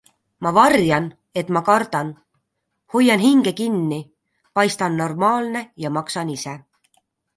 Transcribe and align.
Ma 0.45 0.51
varjan, 0.57 1.03
et 1.41 1.51
ma 1.57 1.61
kardan, 1.67 2.09
hoian 2.95 3.23
hinge 3.25 3.53
kinni, 3.59 3.99
paistan 4.59 4.97
normaalne 5.03 5.63
ja 5.85 5.93
maksan 5.99 6.33
ise. 6.39 6.57